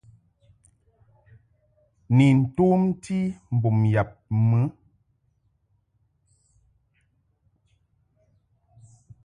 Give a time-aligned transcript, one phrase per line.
[2.15, 3.17] Ni tomti
[3.55, 4.09] mbum yab
[4.49, 4.59] mɨ.